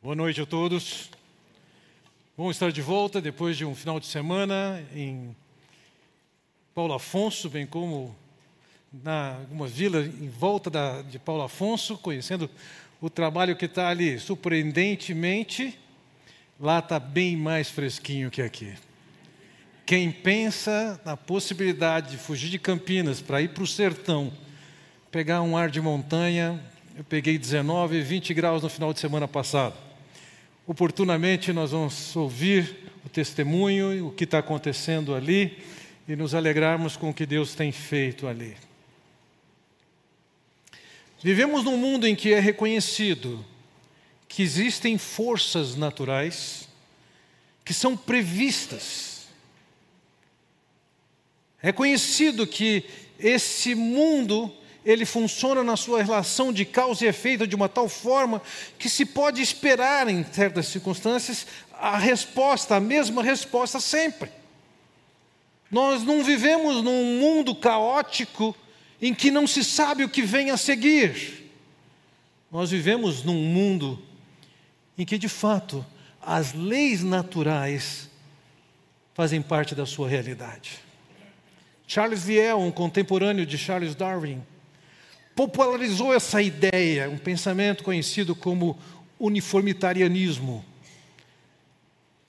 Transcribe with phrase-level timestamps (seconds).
[0.00, 1.10] Boa noite a todos.
[2.36, 5.34] Bom estar de volta depois de um final de semana em
[6.72, 8.14] Paulo Afonso, bem como
[8.92, 12.48] na uma vila em volta da, de Paulo Afonso, conhecendo
[13.00, 14.20] o trabalho que está ali.
[14.20, 15.76] Surpreendentemente,
[16.60, 18.74] lá está bem mais fresquinho que aqui.
[19.84, 24.32] Quem pensa na possibilidade de fugir de Campinas para ir para o sertão,
[25.10, 26.64] pegar um ar de montanha,
[26.96, 29.87] eu peguei 19, 20 graus no final de semana passado
[30.68, 35.64] oportunamente nós vamos ouvir o testemunho e o que está acontecendo ali
[36.06, 38.54] e nos alegrarmos com o que Deus tem feito ali.
[41.22, 43.42] Vivemos num mundo em que é reconhecido
[44.28, 46.68] que existem forças naturais
[47.64, 49.26] que são previstas.
[51.62, 52.84] É conhecido que
[53.18, 58.40] esse mundo ele funciona na sua relação de causa e efeito de uma tal forma
[58.78, 64.30] que se pode esperar, em certas circunstâncias, a resposta, a mesma resposta sempre.
[65.70, 68.56] Nós não vivemos num mundo caótico
[69.00, 71.50] em que não se sabe o que vem a seguir.
[72.50, 74.02] Nós vivemos num mundo
[74.96, 75.84] em que, de fato,
[76.20, 78.08] as leis naturais
[79.14, 80.78] fazem parte da sua realidade.
[81.86, 84.42] Charles Lyell, um contemporâneo de Charles Darwin,
[85.38, 88.76] popularizou essa ideia, um pensamento conhecido como
[89.20, 90.64] uniformitarianismo.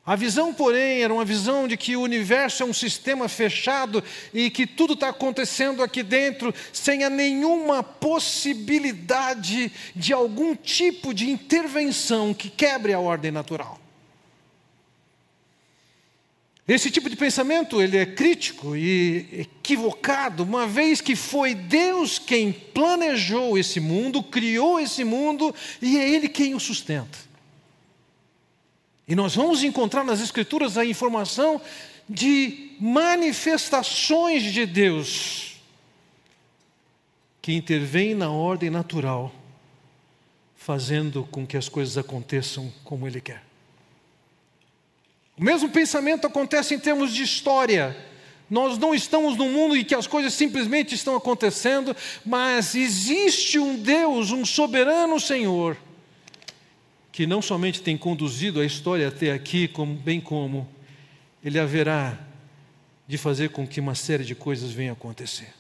[0.05, 4.51] A visão, porém, era uma visão de que o universo é um sistema fechado e
[4.51, 12.31] que tudo está acontecendo aqui dentro sem a nenhuma possibilidade de algum tipo de intervenção
[12.31, 13.78] que quebre a ordem natural.
[16.69, 22.51] Esse tipo de pensamento ele é crítico e equivocado, uma vez que foi Deus quem
[22.51, 27.17] planejou esse mundo, criou esse mundo e é Ele quem o sustenta.
[29.07, 31.59] E nós vamos encontrar nas Escrituras a informação
[32.07, 35.55] de manifestações de Deus
[37.41, 39.33] que intervêm na ordem natural,
[40.55, 43.48] fazendo com que as coisas aconteçam como Ele quer.
[45.39, 47.95] O mesmo pensamento acontece em termos de história.
[48.49, 51.95] Nós não estamos num mundo em que as coisas simplesmente estão acontecendo,
[52.25, 55.77] mas existe um Deus, um soberano Senhor,
[57.09, 60.67] que não somente tem conduzido a história até aqui, como, bem como
[61.41, 62.19] Ele haverá
[63.07, 65.53] de fazer com que uma série de coisas venham a acontecer.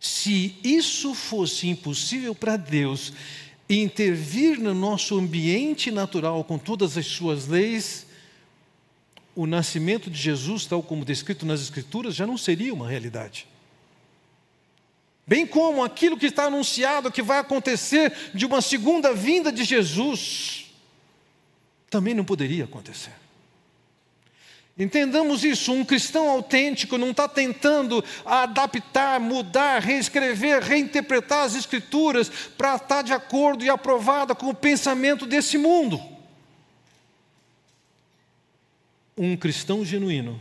[0.00, 3.12] Se isso fosse impossível para Deus,
[3.80, 8.06] intervir no nosso ambiente natural com todas as suas leis,
[9.34, 13.46] o nascimento de Jesus, tal como descrito nas Escrituras, já não seria uma realidade.
[15.26, 20.72] Bem como aquilo que está anunciado que vai acontecer de uma segunda vinda de Jesus,
[21.88, 23.21] também não poderia acontecer.
[24.78, 32.76] Entendamos isso: um cristão autêntico não está tentando adaptar, mudar, reescrever, reinterpretar as Escrituras para
[32.76, 36.00] estar de acordo e aprovada com o pensamento desse mundo.
[39.16, 40.40] Um cristão genuíno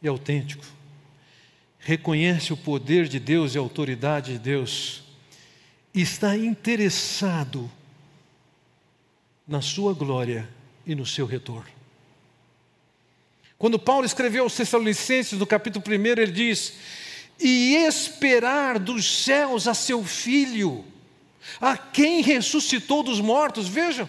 [0.00, 0.64] e autêntico
[1.78, 5.02] reconhece o poder de Deus e a autoridade de Deus,
[5.94, 7.70] está interessado
[9.46, 10.48] na sua glória
[10.86, 11.77] e no seu retorno.
[13.58, 16.74] Quando Paulo escreveu aos Tessalonicenses, no capítulo 1, ele diz:
[17.40, 20.84] E esperar dos céus a seu filho,
[21.60, 23.66] a quem ressuscitou dos mortos.
[23.66, 24.08] Vejam,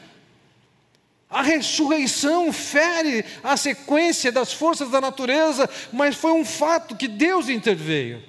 [1.28, 7.50] a ressurreição fere a sequência das forças da natureza, mas foi um fato que Deus
[7.50, 8.24] interveio.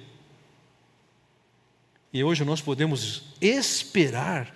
[2.11, 4.53] E hoje nós podemos esperar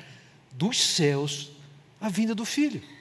[0.52, 1.52] dos céus
[2.02, 2.95] a vinda do filho.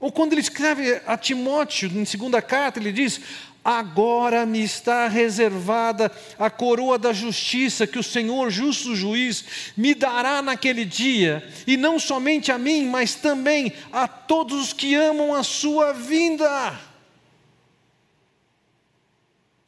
[0.00, 3.20] Ou quando ele escreve a Timóteo, em segunda carta, ele diz:
[3.62, 9.44] Agora me está reservada a coroa da justiça que o Senhor, justo juiz,
[9.76, 14.94] me dará naquele dia, e não somente a mim, mas também a todos os que
[14.94, 16.80] amam a sua vinda.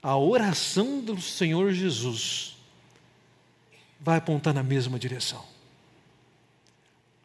[0.03, 2.57] A oração do Senhor Jesus
[4.01, 5.52] vai apontar na mesma direção.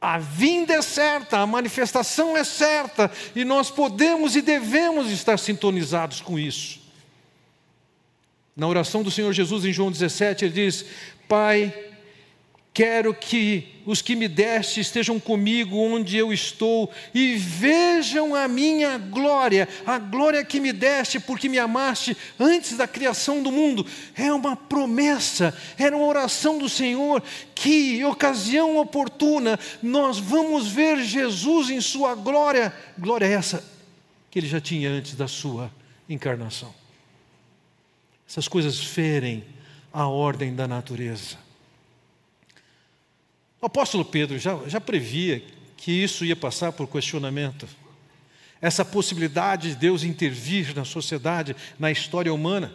[0.09, 6.21] A vinda é certa, a manifestação é certa, e nós podemos e devemos estar sintonizados
[6.21, 6.79] com isso.
[8.55, 10.85] Na oração do Senhor Jesus em João 17, ele diz:
[11.27, 11.86] Pai,
[12.77, 18.99] Quero que os que me deste estejam comigo onde eu estou e vejam a minha
[18.99, 23.83] glória, a glória que me deste porque me amaste antes da criação do mundo.
[24.13, 27.23] É uma promessa, era uma oração do Senhor
[27.55, 32.71] que, ocasião oportuna, nós vamos ver Jesus em Sua glória.
[32.95, 33.67] Glória essa
[34.29, 35.71] que Ele já tinha antes da Sua
[36.07, 36.71] encarnação.
[38.29, 39.43] Essas coisas ferem
[39.91, 41.46] a ordem da natureza.
[43.61, 45.43] O apóstolo Pedro já, já previa
[45.75, 47.67] que isso ia passar por questionamento.
[48.61, 52.73] Essa possibilidade de Deus intervir na sociedade, na história humana.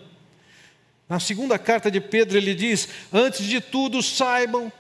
[1.08, 4.73] Na segunda carta de Pedro, ele diz: Antes de tudo, saibam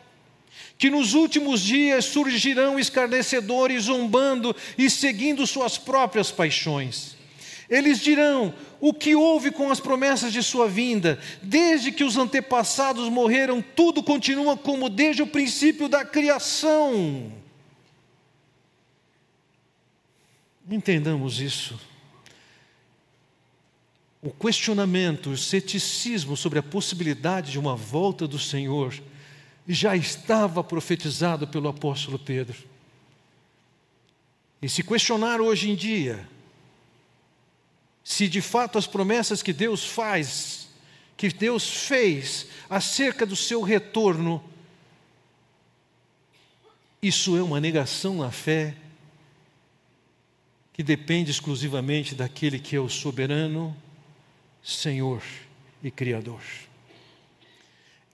[0.78, 7.16] que nos últimos dias surgirão escarnecedores zombando e seguindo suas próprias paixões.
[7.68, 11.16] Eles dirão: o que houve com as promessas de sua vinda?
[11.40, 17.32] Desde que os antepassados morreram, tudo continua como desde o princípio da criação.
[20.68, 21.78] Entendamos isso.
[24.20, 29.00] O questionamento, o ceticismo sobre a possibilidade de uma volta do Senhor
[29.68, 32.58] já estava profetizado pelo apóstolo Pedro.
[34.60, 36.28] E se questionar hoje em dia,
[38.04, 40.68] se de fato as promessas que Deus faz,
[41.16, 44.42] que Deus fez acerca do seu retorno,
[47.02, 48.76] isso é uma negação na fé
[50.72, 53.76] que depende exclusivamente daquele que é o soberano,
[54.62, 55.22] Senhor
[55.82, 56.40] e Criador.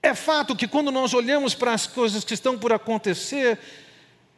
[0.01, 3.59] É fato que quando nós olhamos para as coisas que estão por acontecer,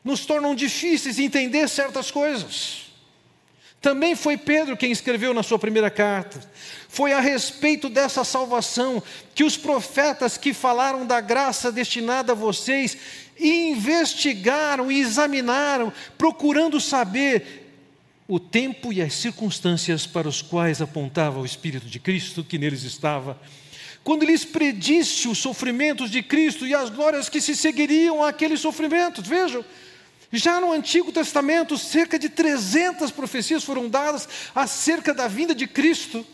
[0.03, 2.90] nos tornam difíceis entender certas coisas.
[3.81, 6.39] Também foi Pedro quem escreveu na sua primeira carta.
[6.87, 9.01] Foi a respeito dessa salvação
[9.33, 12.95] que os profetas que falaram da graça destinada a vocês
[13.39, 17.61] investigaram e examinaram, procurando saber
[18.27, 22.83] o tempo e as circunstâncias para os quais apontava o Espírito de Cristo que neles
[22.83, 23.35] estava.
[24.03, 29.27] Quando lhes predisse os sofrimentos de Cristo e as glórias que se seguiriam àqueles sofrimentos.
[29.27, 29.65] Vejam,
[30.31, 36.25] já no Antigo Testamento, cerca de 300 profecias foram dadas acerca da vinda de Cristo,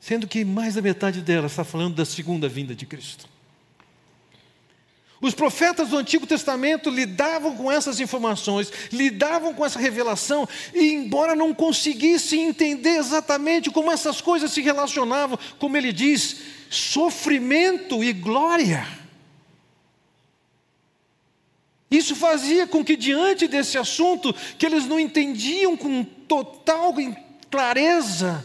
[0.00, 3.28] sendo que mais da metade delas está falando da segunda vinda de Cristo.
[5.20, 11.34] Os profetas do Antigo Testamento lidavam com essas informações, lidavam com essa revelação, e embora
[11.34, 16.36] não conseguissem entender exatamente como essas coisas se relacionavam, como ele diz,
[16.68, 19.03] sofrimento e glória.
[21.94, 26.92] Isso fazia com que, diante desse assunto, que eles não entendiam com total
[27.48, 28.44] clareza,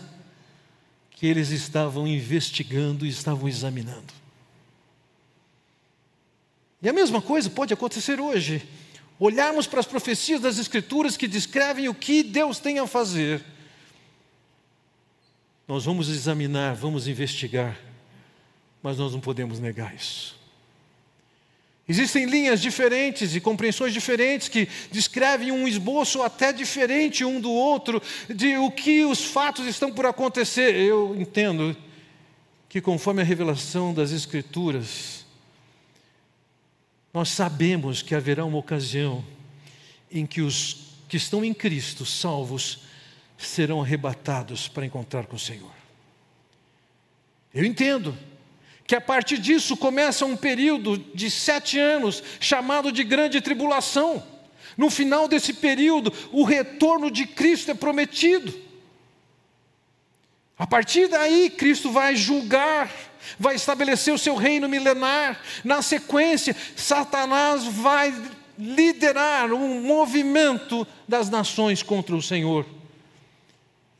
[1.09, 4.13] que eles estavam investigando e estavam examinando.
[6.79, 8.61] E a mesma coisa pode acontecer hoje.
[9.19, 13.43] Olharmos para as profecias das Escrituras que descrevem o que Deus tem a fazer.
[15.67, 17.77] Nós vamos examinar, vamos investigar,
[18.81, 20.38] mas nós não podemos negar isso.
[21.89, 27.99] Existem linhas diferentes e compreensões diferentes que descrevem um esboço até diferente um do outro
[28.29, 30.75] de o que os fatos estão por acontecer.
[30.75, 31.75] Eu entendo
[32.69, 35.25] que, conforme a revelação das Escrituras,
[37.11, 39.25] nós sabemos que haverá uma ocasião
[40.11, 42.83] em que os que estão em Cristo, salvos,
[43.35, 45.73] serão arrebatados para encontrar com o Senhor.
[47.51, 48.15] Eu entendo
[48.89, 54.23] que a partir disso começa um período de sete anos chamado de grande tribulação.
[54.75, 58.51] No final desse período, o retorno de Cristo é prometido.
[60.57, 62.91] A partir daí, Cristo vai julgar,
[63.37, 65.39] vai estabelecer o seu reino milenar.
[65.63, 68.11] Na sequência, Satanás vai
[68.57, 72.65] liderar um movimento das nações contra o Senhor.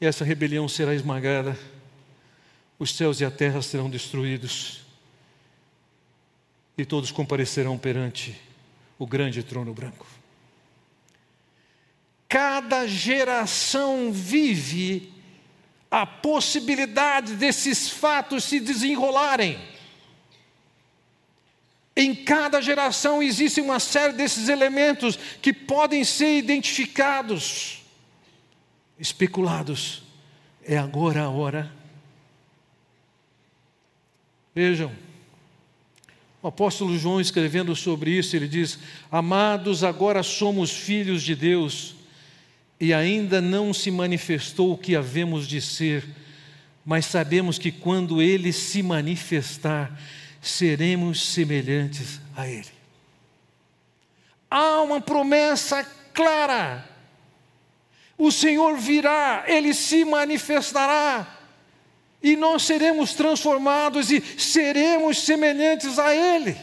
[0.01, 1.55] E essa rebelião será esmagada
[2.79, 4.85] os céus e a terra serão destruídos,
[6.81, 8.39] e todos comparecerão perante
[8.97, 10.05] o grande trono branco.
[12.27, 15.11] Cada geração vive
[15.89, 19.59] a possibilidade desses fatos se desenrolarem.
[21.95, 27.83] Em cada geração existe uma série desses elementos que podem ser identificados,
[28.97, 30.03] especulados.
[30.63, 31.79] É agora a hora
[34.59, 34.91] Vejam,
[36.41, 38.79] o apóstolo João escrevendo sobre isso, ele diz:
[39.11, 41.95] Amados, agora somos filhos de Deus,
[42.79, 46.07] e ainda não se manifestou o que havemos de ser,
[46.85, 49.99] mas sabemos que quando ele se manifestar,
[50.41, 52.69] seremos semelhantes a ele.
[54.49, 56.87] há uma promessa clara.
[58.17, 61.38] O Senhor virá, ele se manifestará,
[62.21, 66.55] e nós seremos transformados e seremos semelhantes a Ele.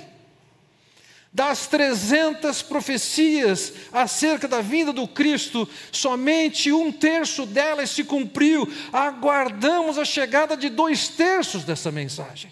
[1.32, 8.66] Das 300 profecias acerca da vinda do Cristo, somente um terço delas se cumpriu.
[8.90, 12.50] Aguardamos a chegada de dois terços dessa mensagem.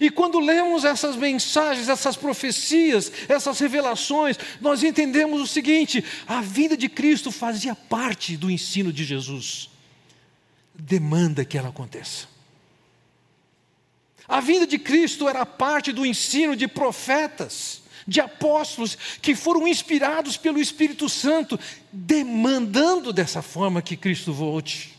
[0.00, 6.76] E quando lemos essas mensagens, essas profecias, essas revelações, nós entendemos o seguinte: a vida
[6.76, 9.70] de Cristo fazia parte do ensino de Jesus,
[10.74, 12.26] demanda que ela aconteça.
[14.28, 20.36] A vida de Cristo era parte do ensino de profetas, de apóstolos, que foram inspirados
[20.36, 21.58] pelo Espírito Santo,
[21.92, 24.96] demandando dessa forma que Cristo volte.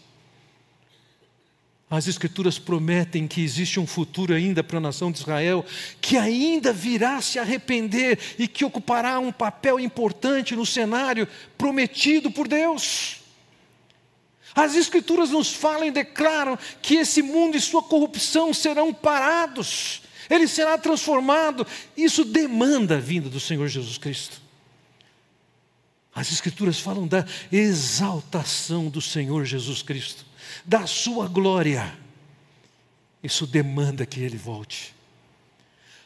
[1.89, 5.63] As Escrituras prometem que existe um futuro ainda para a nação de Israel,
[6.01, 11.27] que ainda virá se arrepender e que ocupará um papel importante no cenário
[11.58, 13.23] prometido por Deus.
[14.55, 20.48] As Escrituras nos falam e declaram que esse mundo e sua corrupção serão parados, ele
[20.48, 21.65] será transformado.
[21.98, 24.41] Isso demanda a vinda do Senhor Jesus Cristo.
[26.13, 30.25] As Escrituras falam da exaltação do Senhor Jesus Cristo
[30.65, 31.98] da sua glória,
[33.24, 34.93] isso demanda que ele volte.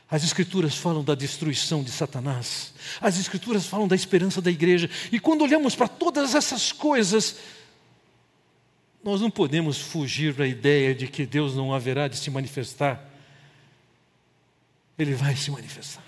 [0.10, 5.20] As Escrituras falam da destruição de Satanás, as Escrituras falam da esperança da igreja, e
[5.20, 7.36] quando olhamos para todas essas coisas,
[9.04, 13.04] nós não podemos fugir da ideia de que Deus não haverá de se manifestar,
[14.98, 16.04] Ele vai se manifestar.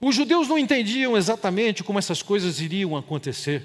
[0.00, 3.62] Os judeus não entendiam exatamente como essas coisas iriam acontecer.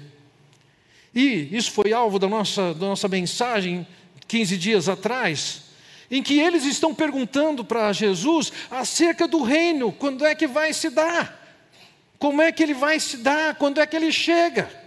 [1.14, 3.86] E isso foi alvo da nossa, da nossa mensagem
[4.28, 5.62] 15 dias atrás,
[6.10, 10.90] em que eles estão perguntando para Jesus acerca do reino, quando é que vai se
[10.90, 11.42] dar?
[12.18, 13.54] Como é que ele vai se dar?
[13.54, 14.85] Quando é que ele chega?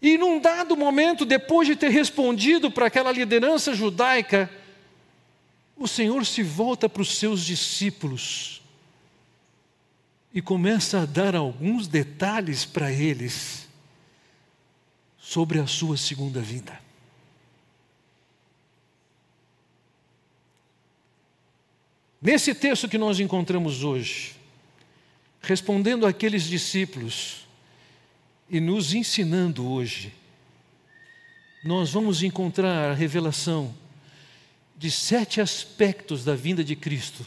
[0.00, 4.50] E num dado momento, depois de ter respondido para aquela liderança judaica,
[5.76, 8.62] o Senhor se volta para os seus discípulos
[10.32, 13.66] e começa a dar alguns detalhes para eles
[15.18, 16.78] sobre a sua segunda vinda.
[22.20, 24.34] Nesse texto que nós encontramos hoje,
[25.40, 27.45] respondendo àqueles discípulos
[28.48, 30.12] e nos ensinando hoje,
[31.64, 33.74] nós vamos encontrar a revelação
[34.76, 37.26] de sete aspectos da vinda de Cristo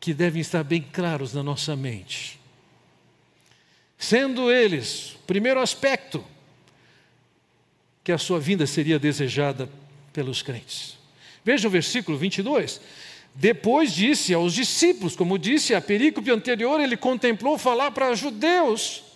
[0.00, 2.40] que devem estar bem claros na nossa mente.
[3.98, 6.24] Sendo eles, primeiro aspecto,
[8.02, 9.68] que a sua vinda seria desejada
[10.12, 10.96] pelos crentes.
[11.44, 12.80] Veja o versículo 22.
[13.34, 19.09] Depois disse aos discípulos, como disse a perícope anterior, ele contemplou falar para judeus.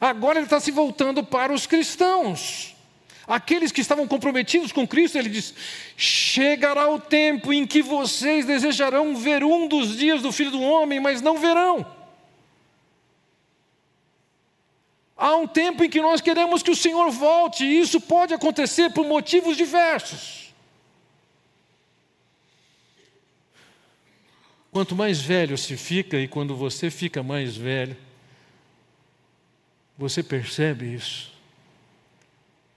[0.00, 2.74] Agora ele está se voltando para os cristãos.
[3.26, 5.52] Aqueles que estavam comprometidos com Cristo, ele diz:
[5.96, 11.00] Chegará o tempo em que vocês desejarão ver um dos dias do Filho do Homem,
[11.00, 11.84] mas não verão.
[15.16, 18.90] Há um tempo em que nós queremos que o Senhor volte, e isso pode acontecer
[18.90, 20.54] por motivos diversos.
[24.70, 27.96] Quanto mais velho se fica, e quando você fica mais velho,
[29.96, 31.32] você percebe isso.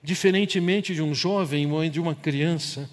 [0.02, 2.90] Diferentemente de um jovem ou de uma criança,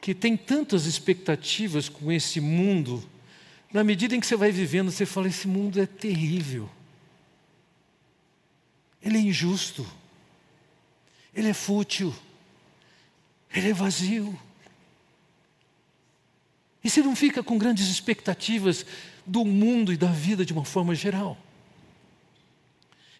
[0.00, 3.02] que tem tantas expectativas com esse mundo,
[3.72, 6.70] na medida em que você vai vivendo, você fala: esse mundo é terrível.
[9.02, 9.86] Ele é injusto,
[11.34, 12.14] ele é fútil,
[13.54, 14.38] ele é vazio.
[16.82, 18.84] E você não fica com grandes expectativas
[19.24, 21.36] do mundo e da vida de uma forma geral.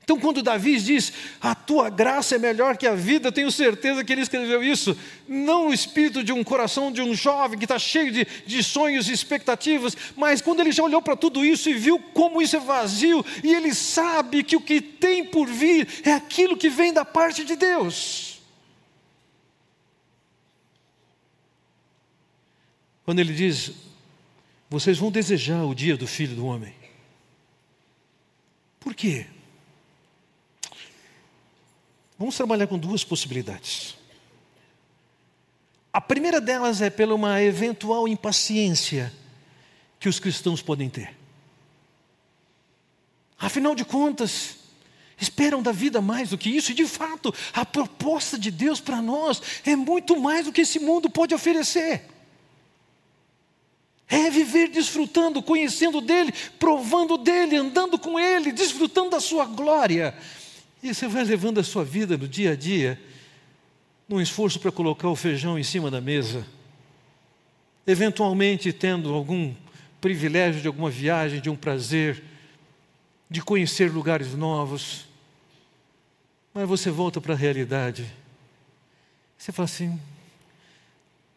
[0.07, 4.13] Então, quando Davi diz, a tua graça é melhor que a vida, tenho certeza que
[4.13, 4.97] ele escreveu isso,
[5.27, 9.09] não no espírito de um coração de um jovem que está cheio de, de sonhos
[9.09, 12.61] e expectativas, mas quando ele já olhou para tudo isso e viu como isso é
[12.61, 17.05] vazio, e ele sabe que o que tem por vir é aquilo que vem da
[17.05, 18.41] parte de Deus.
[23.05, 23.73] Quando ele diz,
[24.71, 26.73] vocês vão desejar o dia do filho do homem.
[28.79, 29.27] Por quê?
[32.18, 33.96] Vamos trabalhar com duas possibilidades.
[35.92, 39.12] A primeira delas é pela uma eventual impaciência
[39.99, 41.16] que os cristãos podem ter.
[43.38, 44.56] Afinal de contas,
[45.18, 49.00] esperam da vida mais do que isso, e de fato, a proposta de Deus para
[49.00, 52.02] nós é muito mais do que esse mundo pode oferecer.
[54.08, 60.16] É viver desfrutando, conhecendo dele, provando dele, andando com ele, desfrutando da sua glória.
[60.83, 63.00] E você vai levando a sua vida no dia a dia,
[64.09, 66.47] num esforço para colocar o feijão em cima da mesa,
[67.87, 69.54] eventualmente tendo algum
[70.00, 72.23] privilégio de alguma viagem, de um prazer,
[73.28, 75.06] de conhecer lugares novos.
[76.54, 78.06] Mas você volta para a realidade.
[79.37, 80.00] Você fala assim: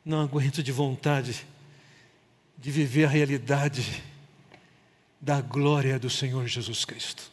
[0.05, 1.45] não aguento de vontade
[2.57, 4.03] de viver a realidade
[5.19, 7.31] da glória do Senhor Jesus Cristo.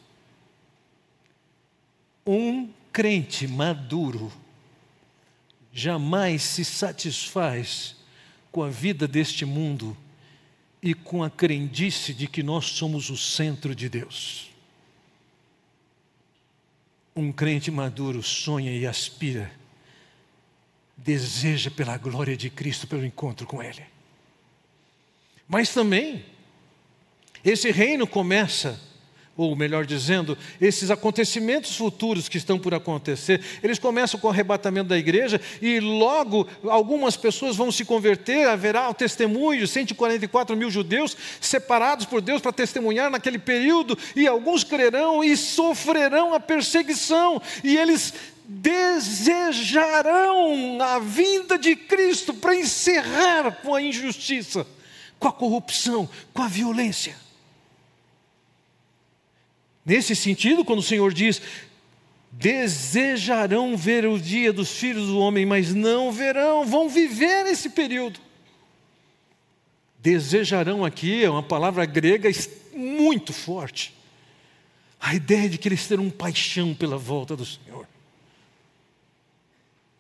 [2.27, 4.33] Um crente maduro
[5.73, 7.95] jamais se satisfaz
[8.51, 9.97] com a vida deste mundo
[10.83, 14.51] e com a crendice de que nós somos o centro de Deus.
[17.15, 19.53] Um crente maduro sonha e aspira,
[20.97, 23.85] deseja pela glória de Cristo, pelo encontro com Ele.
[25.49, 26.25] Mas também,
[27.45, 28.81] esse reino começa,
[29.37, 34.89] ou melhor dizendo, esses acontecimentos futuros que estão por acontecer, eles começam com o arrebatamento
[34.89, 40.71] da igreja e logo algumas pessoas vão se converter, haverá o testemunho de 144 mil
[40.71, 47.41] judeus separados por Deus para testemunhar naquele período, e alguns crerão e sofrerão a perseguição,
[47.63, 48.15] e eles
[48.49, 49.99] desejarão
[50.81, 54.67] a vinda de Cristo para encerrar com a injustiça
[55.19, 57.26] com a corrupção, com a violência.
[59.87, 61.41] Nesse sentido, quando o Senhor diz:
[62.33, 68.19] desejarão ver o dia dos filhos do homem, mas não verão, vão viver esse período.
[70.01, 72.29] Desejarão aqui é uma palavra grega
[72.75, 73.95] muito forte.
[75.01, 77.87] A ideia de que eles terão paixão pela volta do Senhor.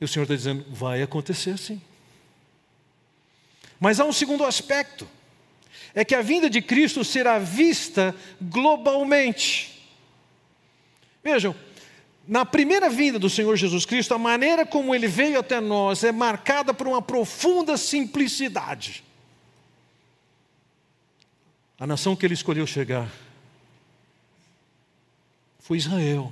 [0.00, 1.81] E o Senhor está dizendo: vai acontecer sim.
[3.78, 5.09] Mas há um segundo aspecto:
[5.95, 9.75] é que a vinda de Cristo será vista globalmente.
[11.26, 11.56] Vejam,
[12.28, 16.12] na primeira vinda do Senhor Jesus Cristo, a maneira como ele veio até nós é
[16.12, 19.02] marcada por uma profunda simplicidade.
[21.80, 23.11] A nação que ele escolheu chegar
[25.59, 26.30] foi Israel.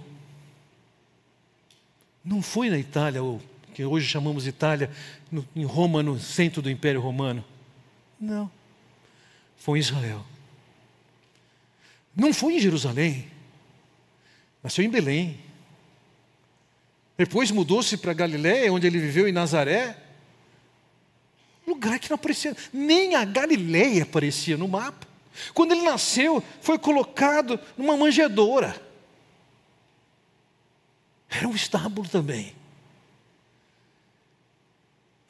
[2.24, 3.42] Não foi na Itália, ou
[3.74, 4.88] que hoje chamamos Itália,
[5.28, 7.44] no, em Roma, no centro do Império Romano.
[8.20, 8.48] Não.
[9.56, 10.24] Foi Israel.
[12.14, 13.33] Não foi em Jerusalém.
[14.64, 15.38] Nasceu em Belém.
[17.16, 19.96] Depois mudou-se para Galiléia, onde ele viveu em Nazaré.
[21.64, 25.06] Lugar que não aparecia, nem a Galiléia aparecia no mapa.
[25.52, 28.74] Quando ele nasceu, foi colocado numa manjedoura.
[31.28, 32.54] Era um estábulo também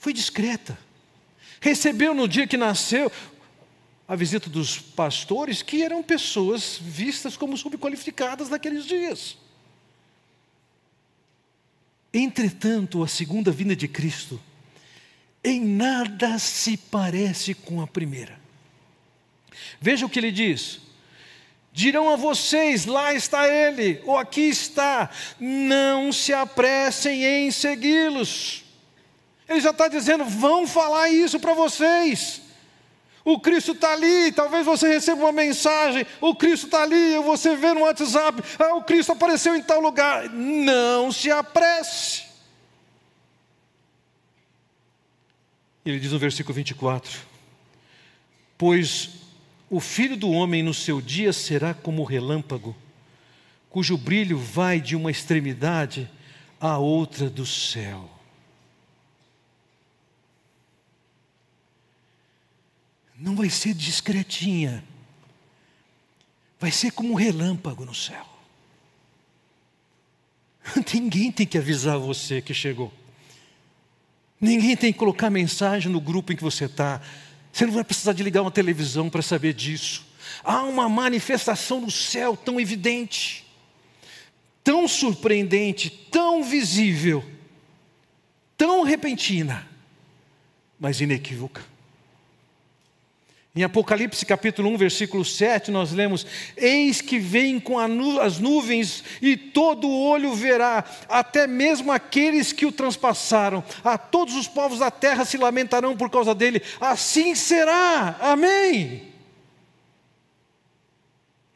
[0.04, 0.78] foi discreta.
[1.62, 3.10] Recebeu no dia que nasceu
[4.06, 9.36] a visita dos pastores, que eram pessoas vistas como subqualificadas naqueles dias.
[12.12, 14.40] Entretanto, a segunda vinda de Cristo
[15.42, 18.38] em nada se parece com a primeira.
[19.80, 20.80] Veja o que ele diz:
[21.72, 28.64] dirão a vocês: lá está ele, ou aqui está, não se apressem em segui-los.
[29.48, 32.43] Ele já está dizendo: vão falar isso para vocês.
[33.24, 37.72] O Cristo está ali, talvez você receba uma mensagem, o Cristo está ali, você vê
[37.72, 40.28] no WhatsApp, ah, o Cristo apareceu em tal lugar.
[40.28, 42.24] Não se apresse.
[45.86, 47.18] Ele diz no versículo 24:
[48.58, 49.10] Pois
[49.70, 52.76] o filho do homem no seu dia será como o relâmpago,
[53.70, 56.10] cujo brilho vai de uma extremidade
[56.60, 58.13] à outra do céu.
[63.24, 64.84] Não vai ser discretinha,
[66.60, 68.26] vai ser como um relâmpago no céu.
[70.92, 72.92] Ninguém tem que avisar você que chegou.
[74.38, 77.00] Ninguém tem que colocar mensagem no grupo em que você está.
[77.50, 80.04] Você não vai precisar de ligar uma televisão para saber disso.
[80.42, 83.46] Há uma manifestação no céu tão evidente,
[84.62, 87.24] tão surpreendente, tão visível,
[88.54, 89.66] tão repentina,
[90.78, 91.72] mas inequívoca.
[93.56, 99.36] Em Apocalipse capítulo 1, versículo 7, nós lemos: Eis que vem com as nuvens, e
[99.36, 103.62] todo olho verá, até mesmo aqueles que o transpassaram.
[103.84, 106.60] A todos os povos da terra se lamentarão por causa dele.
[106.80, 108.16] Assim será.
[108.20, 109.12] Amém.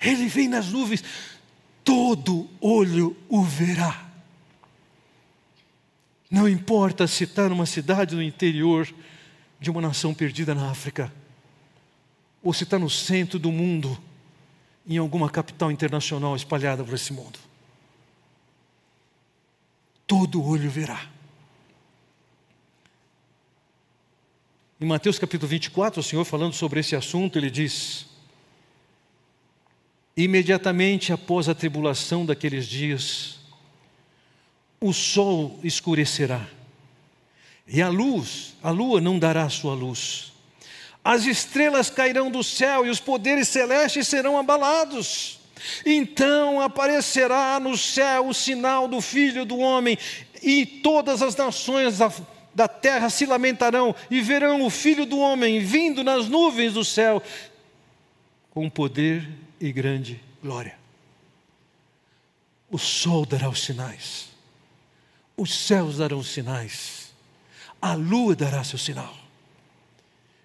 [0.00, 1.02] Ele vem nas nuvens,
[1.82, 4.06] todo olho o verá.
[6.30, 8.88] Não importa se está numa cidade no interior
[9.58, 11.12] de uma nação perdida na África
[12.48, 14.02] ou se está no centro do mundo,
[14.86, 17.38] em alguma capital internacional espalhada por esse mundo.
[20.06, 21.10] Todo olho verá.
[24.80, 28.06] Em Mateus capítulo 24, o Senhor falando sobre esse assunto, ele diz:
[30.16, 33.40] Imediatamente após a tribulação daqueles dias,
[34.80, 36.48] o sol escurecerá,
[37.66, 40.27] e a luz, a lua não dará sua luz.
[41.08, 45.40] As estrelas cairão do céu e os poderes celestes serão abalados.
[45.86, 49.96] Então aparecerá no céu o sinal do Filho do Homem,
[50.42, 52.12] e todas as nações da
[52.54, 57.22] da terra se lamentarão e verão o Filho do Homem vindo nas nuvens do céu
[58.50, 59.28] com poder
[59.60, 60.76] e grande glória.
[62.68, 64.28] O sol dará os sinais,
[65.36, 67.14] os céus darão os sinais,
[67.80, 69.17] a lua dará seu sinal.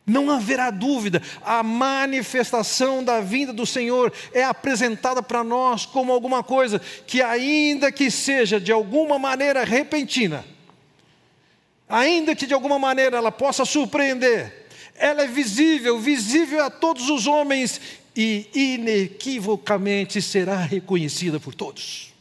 [0.05, 6.43] Não haverá dúvida, a manifestação da vinda do Senhor é apresentada para nós como alguma
[6.43, 10.45] coisa que, ainda que seja de alguma maneira repentina,
[11.87, 17.25] ainda que de alguma maneira ela possa surpreender, ela é visível, visível a todos os
[17.25, 17.79] homens
[18.13, 22.13] e inequivocamente será reconhecida por todos.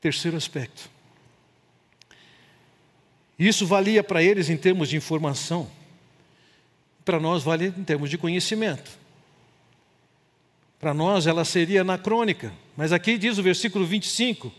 [0.00, 0.95] Terceiro aspecto.
[3.38, 5.70] Isso valia para eles em termos de informação,
[7.04, 8.90] para nós vale em termos de conhecimento.
[10.78, 14.52] Para nós ela seria anacrônica, mas aqui diz o versículo 25: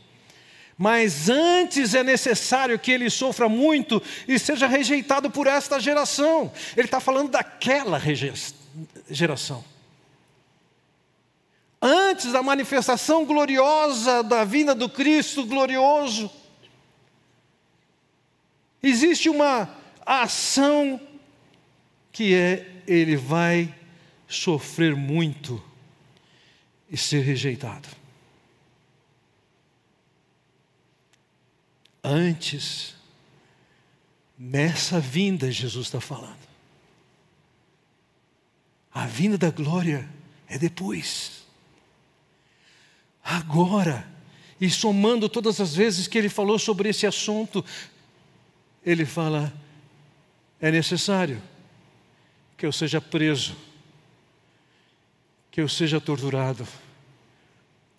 [0.78, 6.52] mas antes é necessário que ele sofra muito e seja rejeitado por esta geração.
[6.76, 8.00] Ele está falando daquela
[9.10, 9.64] geração.
[11.82, 16.30] Antes da manifestação gloriosa da vinda do Cristo glorioso,
[18.82, 19.70] existe uma
[20.06, 21.00] ação
[22.12, 23.74] que é ele vai
[24.28, 25.64] sofrer muito
[26.90, 27.88] e ser rejeitado.
[32.04, 32.96] Antes,
[34.38, 36.48] nessa vinda, Jesus está falando.
[38.94, 40.10] A vinda da glória
[40.48, 41.46] é depois.
[43.22, 44.08] Agora,
[44.60, 47.64] e somando todas as vezes que ele falou sobre esse assunto,
[48.90, 49.54] ele fala:
[50.60, 51.42] é necessário
[52.58, 53.56] que eu seja preso,
[55.52, 56.68] que eu seja torturado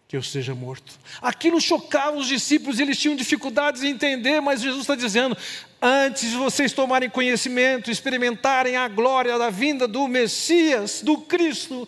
[0.08, 0.98] que eu seja morto.
[1.20, 5.36] Aquilo chocava os discípulos, eles tinham dificuldades em entender, mas Jesus está dizendo:
[5.82, 11.86] antes de vocês tomarem conhecimento, experimentarem a glória da vinda do Messias, do Cristo,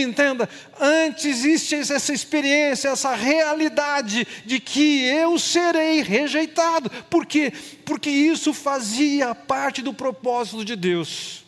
[0.00, 0.48] entenda,
[0.80, 6.88] antes existe essa experiência, essa realidade de que eu serei rejeitado.
[7.10, 7.52] Por quê?
[7.84, 11.44] Porque isso fazia parte do propósito de Deus.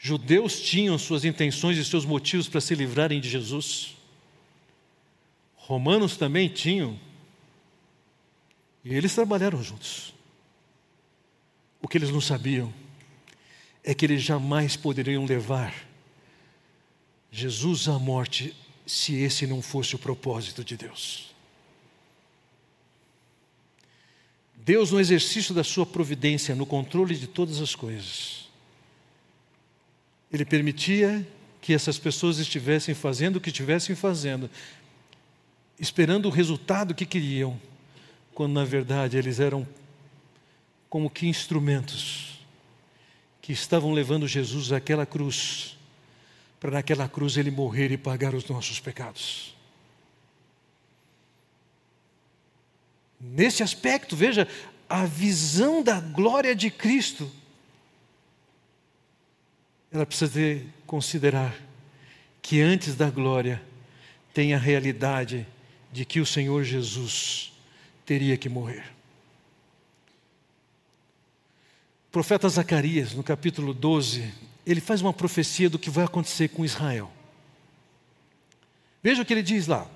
[0.00, 3.96] Judeus tinham suas intenções e seus motivos para se livrarem de Jesus.
[5.56, 6.98] Romanos também tinham,
[8.84, 10.12] e eles trabalharam juntos.
[11.80, 12.72] O que eles não sabiam
[13.84, 15.72] é que eles jamais poderiam levar
[17.32, 18.54] Jesus à morte
[18.86, 21.34] se esse não fosse o propósito de Deus.
[24.54, 28.48] Deus, no exercício da sua providência, no controle de todas as coisas,
[30.30, 31.26] Ele permitia
[31.60, 34.50] que essas pessoas estivessem fazendo o que estivessem fazendo,
[35.80, 37.58] esperando o resultado que queriam,
[38.34, 39.66] quando na verdade eles eram
[40.88, 42.40] como que instrumentos
[43.40, 45.76] que estavam levando Jesus àquela cruz,
[46.62, 49.52] para naquela cruz ele morrer e pagar os nossos pecados.
[53.18, 54.46] Nesse aspecto, veja,
[54.88, 57.28] a visão da glória de Cristo,
[59.90, 61.52] ela precisa ter, considerar
[62.40, 63.60] que antes da glória
[64.32, 65.44] tem a realidade
[65.90, 67.52] de que o Senhor Jesus
[68.06, 68.84] teria que morrer.
[72.06, 76.64] O profeta Zacarias, no capítulo 12, ele faz uma profecia do que vai acontecer com
[76.64, 77.10] Israel.
[79.02, 79.86] Veja o que ele diz lá: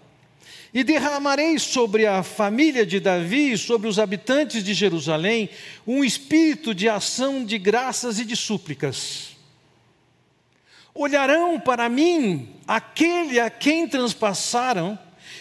[0.75, 5.49] E derramarei sobre a família de Davi e sobre os habitantes de Jerusalém
[5.87, 9.37] um espírito de ação de graças e de súplicas.
[10.93, 14.99] Olharão para mim aquele a quem transpassaram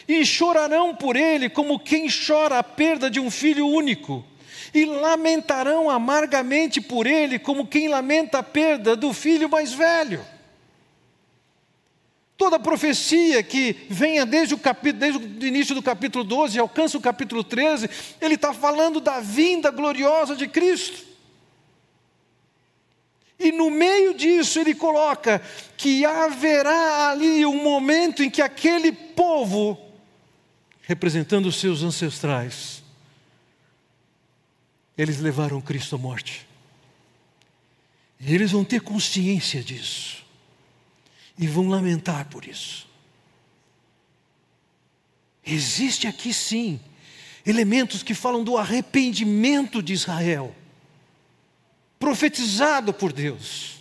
[0.08, 4.24] e chorarão por ele como quem chora a perda de um filho único,
[4.74, 10.26] e lamentarão amargamente por ele como quem lamenta a perda do filho mais velho.
[12.38, 16.98] Toda profecia que venha desde o, capítulo, desde o início do capítulo 12 e alcança
[16.98, 21.06] o capítulo 13, ele está falando da vinda gloriosa de Cristo.
[23.40, 25.42] E no meio disso ele coloca
[25.78, 29.78] que haverá ali um momento em que aquele povo,
[30.82, 32.85] representando os seus ancestrais,
[34.98, 36.48] eles levaram Cristo à morte.
[38.20, 40.24] E eles vão ter consciência disso.
[41.38, 42.88] E vão lamentar por isso.
[45.46, 46.80] Existe aqui sim
[47.46, 50.56] elementos que falam do arrependimento de Israel,
[52.00, 53.76] profetizado por Deus,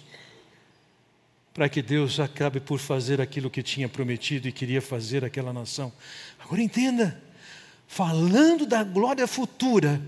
[1.55, 5.91] para que Deus acabe por fazer aquilo que tinha prometido e queria fazer aquela nação.
[6.39, 7.23] Agora entenda,
[7.87, 10.03] falando da glória futura,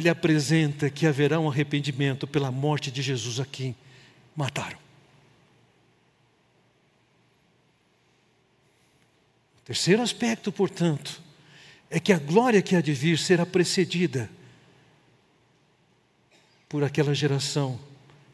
[0.00, 3.76] ele apresenta que haverá um arrependimento pela morte de Jesus a quem
[4.34, 4.78] mataram.
[9.58, 11.22] O terceiro aspecto, portanto,
[11.90, 14.30] é que a glória que há de vir será precedida
[16.68, 17.78] por aquela geração.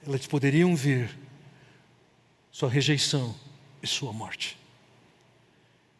[0.06, 1.10] Elas poderiam ver
[2.52, 3.34] sua rejeição
[3.82, 4.56] e sua morte.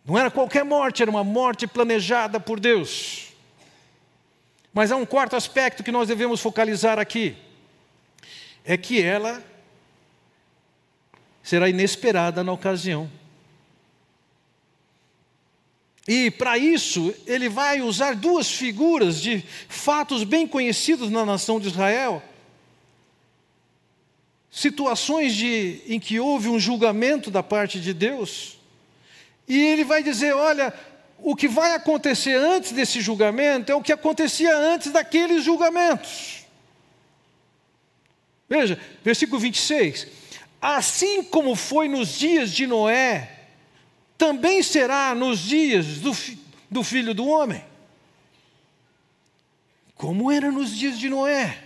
[0.05, 3.26] Não era qualquer morte, era uma morte planejada por Deus.
[4.77, 7.35] Mas há um quarto aspecto que nós devemos focalizar aqui:
[8.63, 9.43] é que ela
[11.43, 13.11] será inesperada na ocasião.
[16.07, 21.69] E para isso, ele vai usar duas figuras de fatos bem conhecidos na nação de
[21.69, 22.23] Israel.
[24.51, 28.59] Situações de, em que houve um julgamento da parte de Deus.
[29.49, 30.71] E ele vai dizer: olha,
[31.19, 36.45] o que vai acontecer antes desse julgamento é o que acontecia antes daqueles julgamentos.
[38.49, 40.07] Veja, versículo 26.
[40.61, 43.37] Assim como foi nos dias de Noé,
[44.17, 46.17] também será nos dias do,
[46.71, 47.65] do filho do homem.
[49.95, 51.63] Como era nos dias de Noé.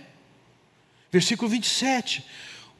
[1.11, 2.25] Versículo 27.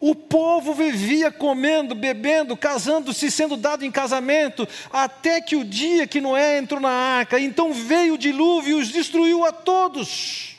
[0.02, 6.20] O povo vivia comendo, bebendo, casando-se, sendo dado em casamento, até que o dia que
[6.20, 10.58] Noé entrou na arca, então veio o dilúvio e os destruiu a todos.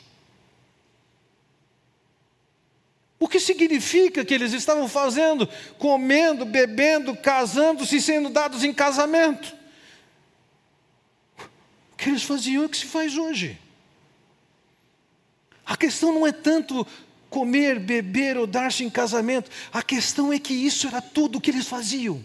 [3.19, 5.49] O que significa que eles estavam fazendo?
[5.77, 9.53] Comendo, bebendo, casando-se, sendo dados em casamento.
[11.91, 13.59] O que eles faziam é o que se faz hoje.
[15.65, 16.87] A questão não é tanto
[17.33, 21.49] comer, beber ou dar-se em casamento, a questão é que isso era tudo o que
[21.49, 22.23] eles faziam.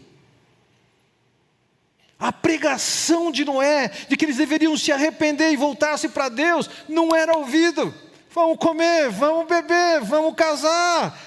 [2.19, 7.17] A pregação de Noé, de que eles deveriam se arrepender e voltar-se para Deus, não
[7.17, 7.95] era ouvido.
[8.31, 11.19] Vamos comer, vamos beber, vamos casar.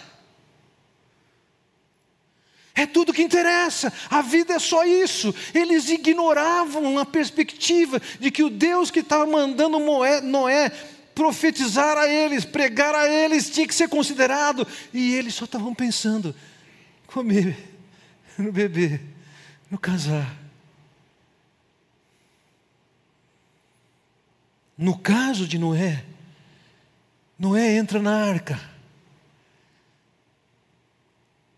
[2.76, 5.34] É tudo que interessa, a vida é só isso.
[5.54, 10.72] Eles ignoravam a perspectiva de que o Deus que estava mandando Noé
[11.13, 14.67] profetizar a eles, pregar a eles, tinha que ser considerado.
[14.93, 16.36] E eles só estavam pensando:
[17.08, 17.58] comer,
[18.38, 19.02] no beber,
[19.69, 20.38] no casar.
[24.78, 26.04] No caso de Noé,
[27.38, 28.60] Noé entra na arca.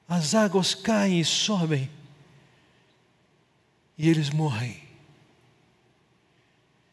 [0.07, 1.89] As águas caem e sobem.
[3.97, 4.83] E eles morrem.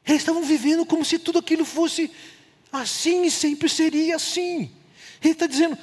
[0.04, 2.10] Eles estavam vivendo como se tudo aquilo fosse
[2.72, 4.70] assim e sempre seria assim.
[5.22, 5.76] Ele está dizendo: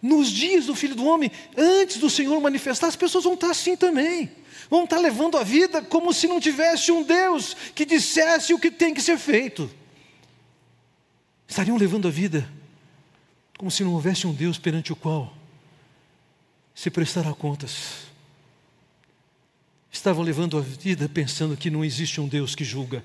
[0.00, 3.76] nos dias do filho do homem, antes do Senhor manifestar, as pessoas vão estar assim
[3.76, 4.30] também.
[4.70, 8.70] Vão estar levando a vida como se não tivesse um Deus que dissesse o que
[8.70, 9.70] tem que ser feito
[11.52, 12.50] estariam levando a vida
[13.58, 15.36] como se não houvesse um Deus perante o qual
[16.74, 18.06] se prestará contas.
[19.90, 23.04] Estavam levando a vida pensando que não existe um Deus que julga.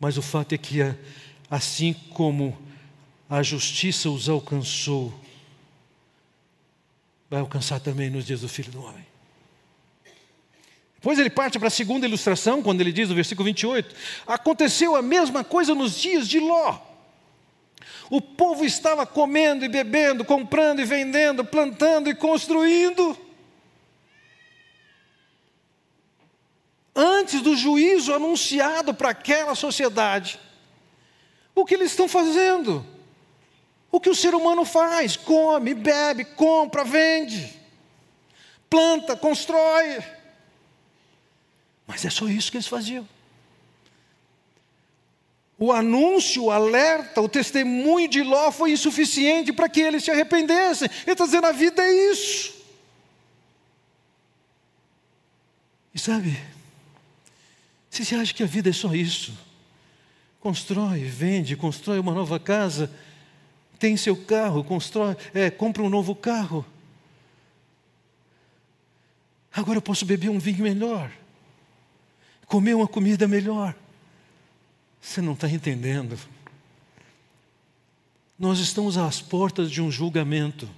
[0.00, 0.80] Mas o fato é que,
[1.50, 2.58] assim como
[3.28, 5.14] a justiça os alcançou,
[7.28, 9.06] vai alcançar também nos dias do Filho do Homem.
[10.94, 13.94] Depois ele parte para a segunda ilustração, quando ele diz no versículo 28,
[14.26, 16.78] aconteceu a mesma coisa nos dias de Ló.
[18.10, 23.16] O povo estava comendo e bebendo, comprando e vendendo, plantando e construindo.
[26.94, 30.40] Antes do juízo anunciado para aquela sociedade,
[31.54, 32.84] o que eles estão fazendo?
[33.90, 35.16] O que o ser humano faz?
[35.16, 37.58] Come, bebe, compra, vende,
[38.68, 40.02] planta, constrói.
[41.86, 43.08] Mas é só isso que eles faziam.
[45.58, 50.88] O anúncio, o alerta, o testemunho de Ló foi insuficiente para que eles se arrependessem.
[51.02, 52.54] Ele está dizendo: a vida é isso.
[55.92, 56.38] E sabe,
[57.90, 59.36] se você acha que a vida é só isso,
[60.38, 62.90] constrói, vende, constrói uma nova casa,
[63.78, 66.64] tem seu carro, constrói, é, compra um novo carro.
[69.52, 71.10] Agora eu posso beber um vinho melhor,
[72.46, 73.74] comer uma comida melhor.
[75.00, 76.16] Você não está entendendo.
[78.38, 80.68] Nós estamos às portas de um julgamento.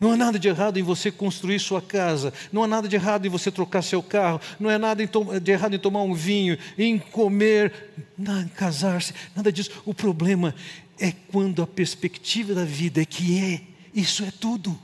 [0.00, 3.26] Não há nada de errado em você construir sua casa, não há nada de errado
[3.26, 5.06] em você trocar seu carro, não há nada
[5.38, 9.82] de errado em tomar um vinho, em comer, em casar-se, nada disso.
[9.84, 10.54] O problema
[10.98, 13.60] é quando a perspectiva da vida é que é,
[13.94, 14.78] isso é tudo.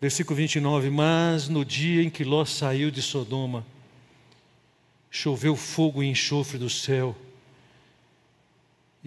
[0.00, 3.66] Versículo 29: Mas no dia em que Ló saiu de Sodoma,
[5.10, 7.14] choveu fogo e enxofre do céu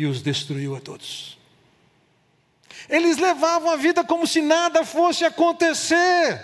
[0.02, 1.38] e os destruiu a todos.
[2.90, 6.42] Eles levavam a vida como se nada fosse acontecer,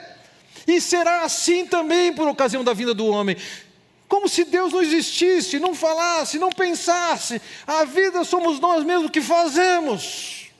[0.67, 3.36] e será assim também por ocasião da vinda do homem.
[4.08, 7.41] Como se Deus não existisse, não falasse, não pensasse.
[7.65, 10.52] A vida somos nós mesmos que fazemos.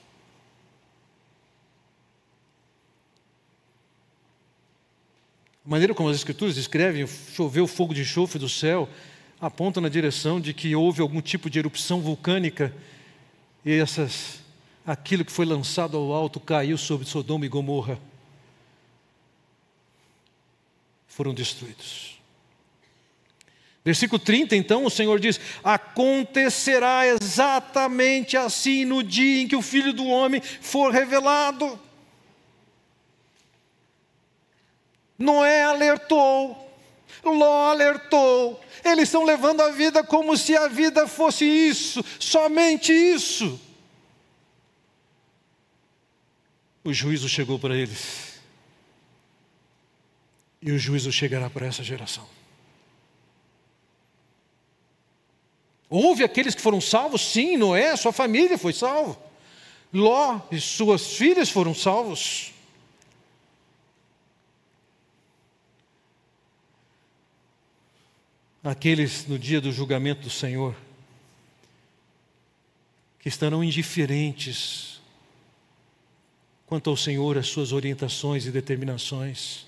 [5.64, 8.88] A maneira como as Escrituras descrevem, choveu fogo de enxofre do céu,
[9.40, 12.74] aponta na direção de que houve algum tipo de erupção vulcânica
[13.64, 14.40] e essas,
[14.86, 17.98] aquilo que foi lançado ao alto caiu sobre Sodoma e Gomorra.
[21.06, 22.18] Foram destruídos.
[23.84, 29.92] Versículo 30, então, o Senhor diz: Acontecerá exatamente assim no dia em que o Filho
[29.92, 31.78] do Homem for revelado.
[35.18, 36.67] Noé alertou,
[37.24, 43.60] Ló alertou, eles estão levando a vida como se a vida fosse isso, somente isso.
[46.84, 48.40] O juízo chegou para eles,
[50.62, 52.26] e o juízo chegará para essa geração.
[55.90, 59.18] Houve aqueles que foram salvos, sim, Noé, sua família foi salvo.
[59.92, 62.52] Ló e suas filhas foram salvos.
[68.68, 70.76] Aqueles no dia do julgamento do Senhor
[73.18, 75.00] que estarão indiferentes
[76.66, 79.66] quanto ao Senhor, as suas orientações e determinações,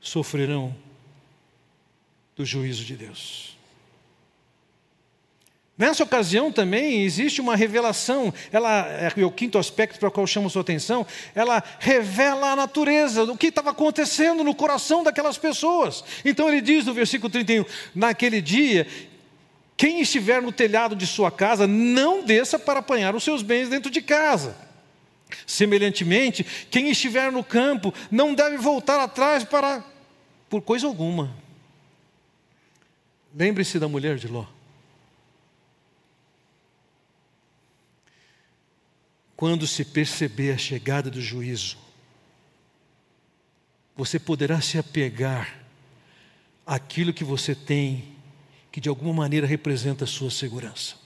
[0.00, 0.74] sofrerão
[2.34, 3.57] do juízo de Deus.
[5.78, 10.50] Nessa ocasião também existe uma revelação, ela é o quinto aspecto para o qual chamo
[10.50, 16.02] sua atenção, ela revela a natureza do que estava acontecendo no coração daquelas pessoas.
[16.24, 17.64] Então ele diz no versículo 31:
[17.94, 18.88] Naquele dia,
[19.76, 23.88] quem estiver no telhado de sua casa, não desça para apanhar os seus bens dentro
[23.88, 24.56] de casa.
[25.46, 29.84] Semelhantemente, quem estiver no campo, não deve voltar atrás para
[30.50, 31.36] por coisa alguma.
[33.32, 34.57] Lembre-se da mulher de Ló.
[39.38, 41.78] Quando se perceber a chegada do juízo,
[43.96, 45.64] você poderá se apegar
[46.66, 48.16] àquilo que você tem,
[48.72, 50.96] que de alguma maneira representa a sua segurança.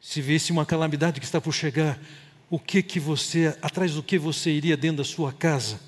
[0.00, 1.96] Se visse uma calamidade que está por chegar,
[2.50, 5.80] o que que você, atrás do que você iria dentro da sua casa?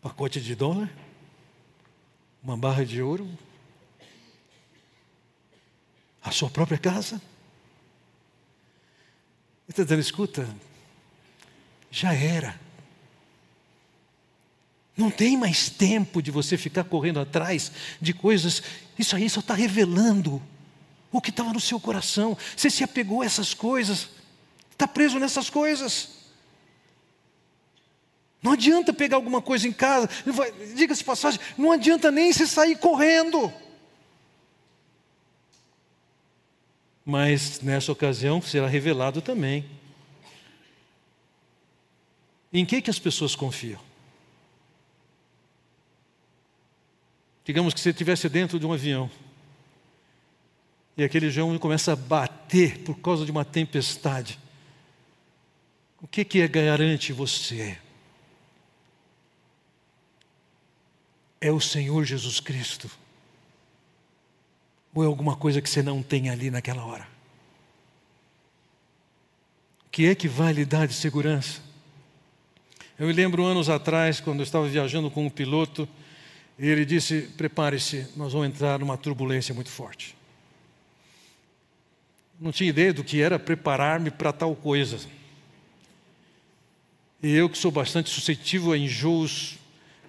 [0.00, 0.90] Pacote de dólar?
[2.42, 3.28] Uma barra de ouro?
[6.24, 7.20] A sua própria casa.
[9.68, 10.48] Está dizendo: escuta,
[11.90, 12.58] já era.
[14.96, 18.62] Não tem mais tempo de você ficar correndo atrás de coisas.
[18.98, 20.40] Isso aí só está revelando
[21.12, 22.36] o que estava no seu coração.
[22.56, 24.08] Você se apegou a essas coisas,
[24.70, 26.10] está preso nessas coisas.
[28.40, 30.08] Não adianta pegar alguma coisa em casa,
[30.76, 33.52] diga-se passagem, não adianta nem se sair correndo.
[37.04, 39.64] Mas nessa ocasião será revelado também.
[42.52, 43.80] Em que, que as pessoas confiam?
[47.44, 49.10] Digamos que você estivesse dentro de um avião
[50.96, 54.38] e aquele avião começa a bater por causa de uma tempestade.
[56.00, 57.76] O que, que é garante você?
[61.40, 62.90] É o Senhor Jesus Cristo
[64.94, 67.06] ou é alguma coisa que você não tem ali naquela hora?
[69.86, 71.60] O que é que vai lhe dar de segurança?
[72.98, 75.88] Eu me lembro anos atrás, quando eu estava viajando com um piloto,
[76.58, 80.16] e ele disse: Prepare-se, nós vamos entrar numa turbulência muito forte.
[82.40, 84.98] Não tinha ideia do que era preparar-me para tal coisa.
[87.22, 89.58] E eu que sou bastante suscetível a enjoos,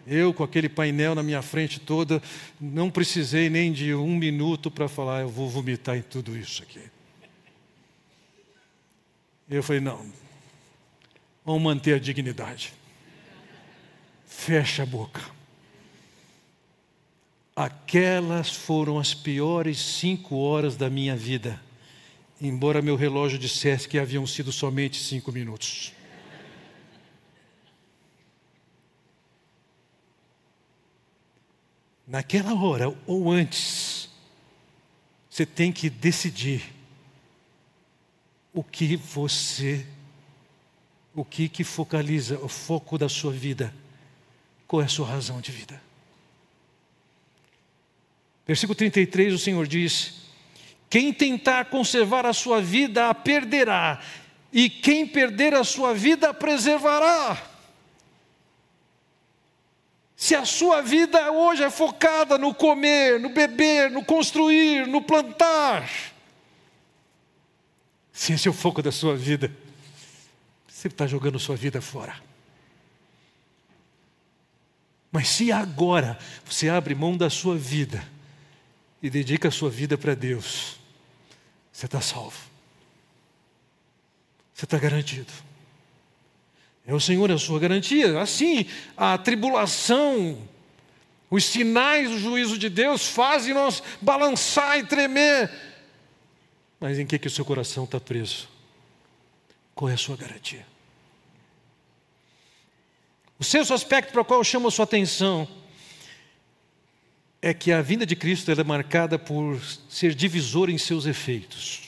[0.08, 2.22] eu com aquele painel na minha frente toda,
[2.60, 6.82] não precisei nem de um minuto para falar, eu vou vomitar em tudo isso aqui.
[9.50, 10.06] Eu falei, não,
[11.44, 12.74] vamos manter a dignidade.
[14.26, 15.22] Fecha a boca.
[17.56, 21.62] Aquelas foram as piores cinco horas da minha vida,
[22.42, 25.95] embora meu relógio dissesse que haviam sido somente cinco minutos.
[32.08, 34.10] Naquela hora ou antes,
[35.30, 36.74] você tem que decidir
[38.54, 39.86] o que você,
[41.14, 43.74] o que que focaliza o foco da sua vida,
[44.68, 45.82] qual é a sua razão de vida.
[48.48, 50.14] Versículo 33, o Senhor diz:
[50.90, 54.00] Quem tentar conservar a sua vida a perderá,
[54.54, 57.55] e quem perder a sua vida a preservará.
[60.26, 65.88] Se a sua vida hoje é focada no comer, no beber, no construir, no plantar,
[68.12, 69.56] se esse é o foco da sua vida,
[70.68, 72.16] você está jogando sua vida fora.
[75.12, 78.04] Mas se agora você abre mão da sua vida
[79.04, 80.80] e dedica a sua vida para Deus,
[81.72, 82.50] você está salvo.
[84.56, 85.32] Você está garantido.
[86.88, 88.20] É o Senhor a sua garantia.
[88.22, 88.66] Assim,
[88.96, 90.38] a tribulação,
[91.30, 95.50] os sinais do juízo de Deus fazem nós balançar e tremer
[96.80, 98.48] mas em que, que o seu coração está preso?
[99.74, 100.66] Qual é a sua garantia?
[103.40, 105.48] O sexto aspecto para o qual eu chamo a sua atenção
[107.42, 109.60] é que a vinda de Cristo é marcada por
[109.90, 111.85] ser divisor em seus efeitos.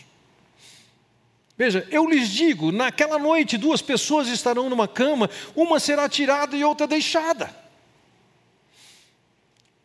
[1.58, 6.64] Veja, eu lhes digo: naquela noite duas pessoas estarão numa cama, uma será tirada e
[6.64, 7.49] outra deixada.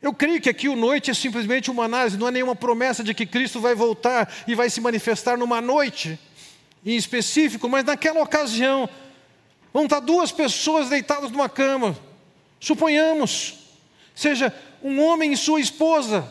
[0.03, 3.15] Eu creio que aqui o noite é simplesmente uma análise, não é nenhuma promessa de
[3.15, 6.19] que Cristo vai voltar e vai se manifestar numa noite
[6.85, 8.89] em específico, mas naquela ocasião
[9.73, 11.97] vão estar duas pessoas deitadas numa cama.
[12.59, 13.61] Suponhamos,
[14.13, 14.53] seja
[14.83, 16.29] um homem e sua esposa,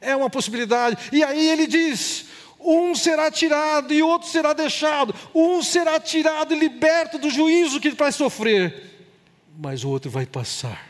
[0.00, 0.96] é uma possibilidade.
[1.12, 2.26] E aí ele diz:
[2.68, 7.88] um será tirado e outro será deixado, um será tirado e liberto do juízo que
[7.88, 9.08] ele vai sofrer,
[9.58, 10.86] mas o outro vai passar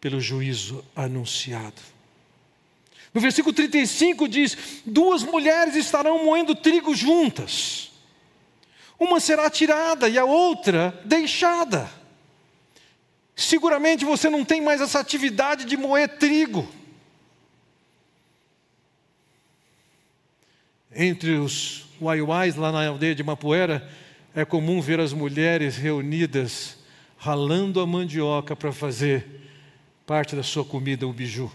[0.00, 1.82] pelo juízo anunciado.
[3.12, 4.56] No versículo 35 diz:
[4.86, 7.90] Duas mulheres estarão moendo trigo juntas,
[8.98, 11.90] uma será tirada e a outra deixada.
[13.36, 16.68] Seguramente você não tem mais essa atividade de moer trigo.
[21.00, 23.88] Entre os uaiuais lá na aldeia de Mapuera,
[24.34, 26.76] é comum ver as mulheres reunidas
[27.16, 29.24] ralando a mandioca para fazer
[30.04, 31.52] parte da sua comida o biju.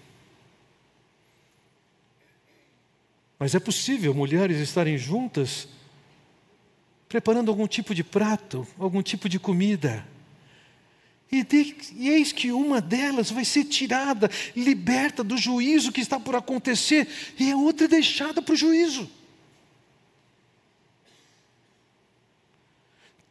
[3.37, 5.67] Mas é possível mulheres estarem juntas
[7.09, 10.07] preparando algum tipo de prato, algum tipo de comida.
[11.29, 16.17] E, de, e, eis que uma delas vai ser tirada, liberta do juízo que está
[16.17, 19.09] por acontecer, e a outra é deixada para o juízo.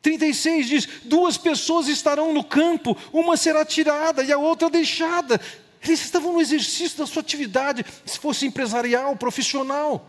[0.03, 5.41] 36 diz: duas pessoas estarão no campo, uma será tirada e a outra deixada.
[5.83, 10.09] Eles estavam no exercício da sua atividade, se fosse empresarial, profissional.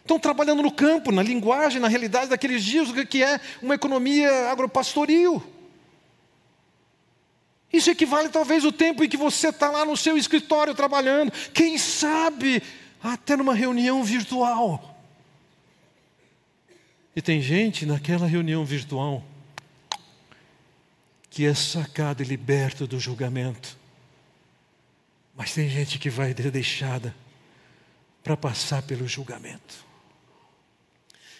[0.00, 4.50] Estão trabalhando no campo, na linguagem, na realidade daqueles dias, o que é uma economia
[4.50, 5.42] agropastoril.
[7.72, 11.76] Isso equivale talvez ao tempo em que você está lá no seu escritório trabalhando, quem
[11.76, 12.62] sabe
[13.02, 14.87] até numa reunião virtual.
[17.18, 19.24] E tem gente naquela reunião virtual
[21.28, 23.76] que é sacado e liberto do julgamento.
[25.34, 27.12] Mas tem gente que vai deixada
[28.22, 29.84] para passar pelo julgamento.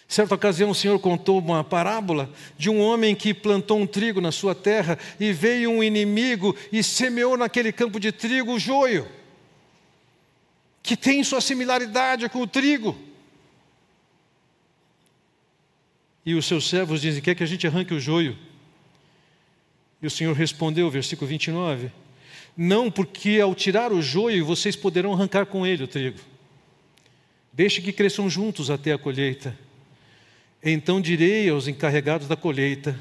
[0.05, 4.33] Certa ocasião, o Senhor contou uma parábola de um homem que plantou um trigo na
[4.33, 9.07] sua terra e veio um inimigo e semeou naquele campo de trigo o joio,
[10.83, 13.07] que tem sua similaridade com o trigo.
[16.29, 18.37] E os seus servos dizem: Quer que a gente arranque o joio?
[19.99, 21.91] E o Senhor respondeu, versículo 29,
[22.55, 26.19] Não, porque ao tirar o joio vocês poderão arrancar com ele o trigo.
[27.51, 29.57] Deixe que cresçam juntos até a colheita.
[30.63, 32.95] Então direi aos encarregados da colheita: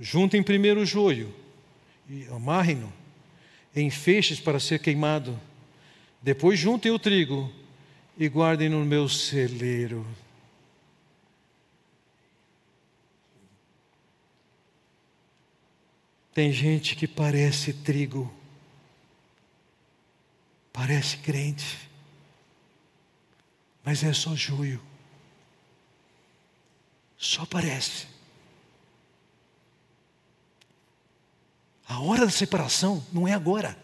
[0.00, 1.34] Juntem primeiro o joio
[2.08, 2.90] e amarrem-no
[3.76, 5.38] em feixes para ser queimado.
[6.22, 7.52] Depois juntem o trigo
[8.16, 10.06] e guardem no meu celeiro.
[16.34, 18.32] Tem gente que parece trigo,
[20.72, 21.88] parece crente,
[23.84, 24.80] mas é só joio.
[27.18, 28.06] Só parece.
[31.86, 33.78] A hora da separação não é agora.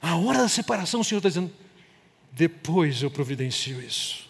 [0.00, 1.52] A hora da separação, o Senhor está dizendo,
[2.32, 4.27] depois eu providencio isso.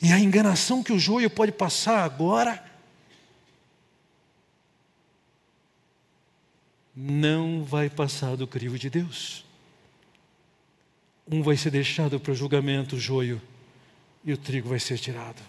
[0.00, 2.64] E a enganação que o joio pode passar agora,
[6.94, 9.44] não vai passar do crivo de Deus.
[11.30, 13.40] Um vai ser deixado para o julgamento, o joio,
[14.24, 15.40] e o trigo vai ser tirado.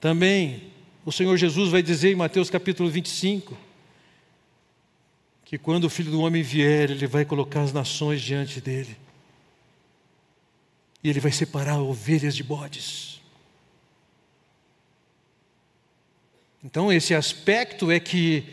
[0.00, 0.72] Também
[1.04, 3.56] o Senhor Jesus vai dizer em Mateus capítulo 25
[5.44, 8.96] que quando o Filho do Homem vier, ele vai colocar as nações diante dele.
[11.04, 13.20] E ele vai separar ovelhas de bodes.
[16.64, 18.44] Então, esse aspecto é que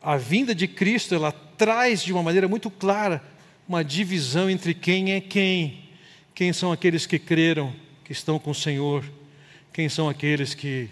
[0.00, 3.24] a vinda de Cristo, ela traz de uma maneira muito clara
[3.66, 5.88] uma divisão entre quem é quem.
[6.34, 9.02] Quem são aqueles que creram, que estão com o Senhor
[9.74, 10.88] quem são aqueles que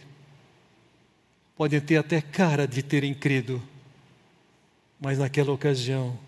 [1.56, 3.62] podem ter até cara de terem crido,
[5.00, 6.18] mas naquela ocasião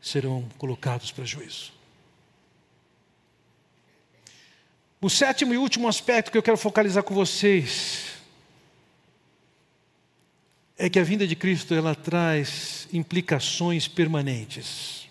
[0.00, 1.72] serão colocados para juízo?
[5.00, 8.10] O sétimo e último aspecto que eu quero focalizar com vocês
[10.76, 15.08] é que a vinda de Cristo ela traz implicações permanentes.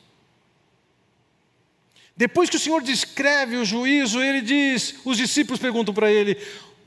[2.16, 6.38] Depois que o Senhor descreve o juízo, ele diz: os discípulos perguntam para ele: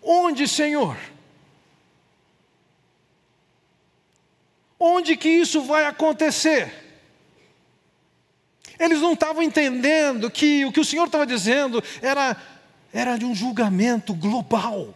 [0.00, 0.96] Onde, Senhor?
[4.78, 6.72] Onde que isso vai acontecer?
[8.78, 12.36] Eles não estavam entendendo que o que o Senhor estava dizendo era,
[12.92, 14.94] era de um julgamento global.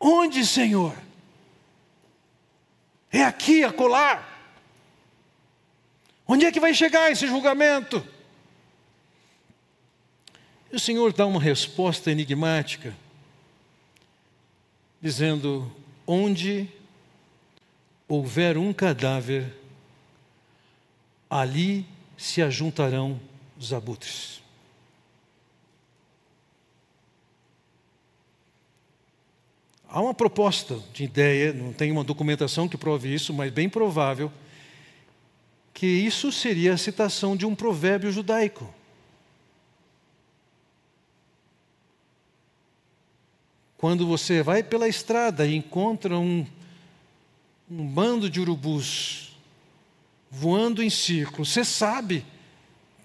[0.00, 0.96] Onde, Senhor?
[3.10, 4.26] É aqui, acolá.
[6.26, 8.06] Onde é que vai chegar esse julgamento?
[10.70, 12.94] E o Senhor dá uma resposta enigmática,
[15.00, 15.72] dizendo:
[16.06, 16.68] onde
[18.06, 19.56] houver um cadáver,
[21.30, 23.18] ali se ajuntarão
[23.58, 24.42] os abutres.
[29.88, 34.30] Há uma proposta de ideia, não tem uma documentação que prove isso, mas bem provável
[35.72, 38.74] que isso seria a citação de um provérbio judaico.
[43.78, 46.44] Quando você vai pela estrada e encontra um,
[47.70, 49.36] um bando de urubus
[50.28, 52.26] voando em círculo, você sabe,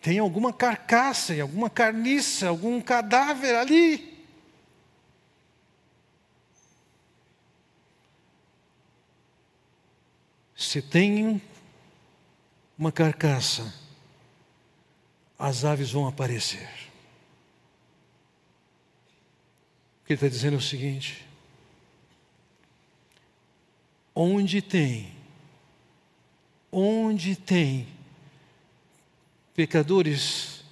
[0.04, 4.22] tem alguma carcaça, alguma carniça, algum cadáver ali.
[10.58, 11.42] Se tem
[12.78, 13.74] uma carcaça,
[15.40, 16.68] as aves vão aparecer.
[20.02, 21.26] O que ele está dizendo é o seguinte:
[24.14, 25.16] onde tem,
[26.70, 28.03] onde tem
[29.54, 30.64] pecadores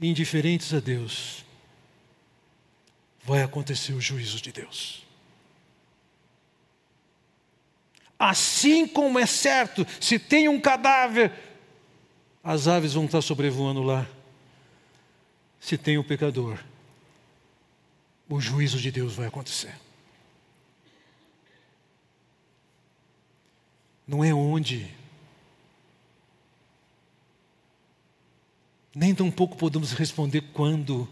[0.00, 1.44] indiferentes a Deus,
[3.24, 5.04] vai acontecer o juízo de Deus.
[8.18, 11.32] Assim como é certo, se tem um cadáver,
[12.42, 14.06] as aves vão estar sobrevoando lá.
[15.60, 16.58] Se tem um pecador,
[18.28, 19.74] o juízo de Deus vai acontecer.
[24.06, 24.94] Não é onde,
[28.96, 31.08] nem tampouco podemos responder quando,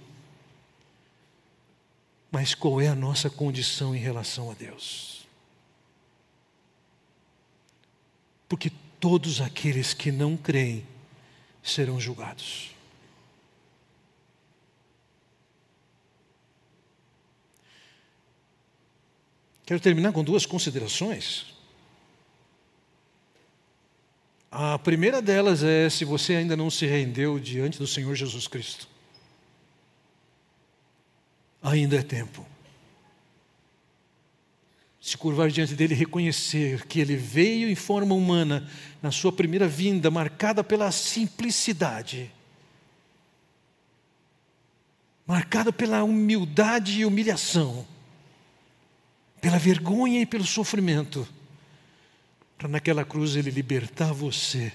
[2.33, 5.15] mas qual é a nossa condição em relação a Deus.
[8.49, 8.71] porque
[9.01, 10.87] todos aqueles que não creem
[11.63, 12.71] serão julgados.
[19.67, 21.54] Quero terminar com duas considerações.
[24.57, 28.87] A primeira delas é se você ainda não se rendeu diante do Senhor Jesus Cristo.
[31.61, 32.47] Ainda é tempo
[35.01, 38.67] se curvar diante dele e reconhecer que ele veio em forma humana
[39.03, 42.33] na sua primeira vinda, marcada pela simplicidade,
[45.27, 47.87] marcada pela humildade e humilhação,
[49.43, 51.29] pela vergonha e pelo sofrimento,
[52.57, 54.73] para naquela cruz ele libertar você